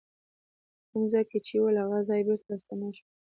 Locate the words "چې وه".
1.47-1.69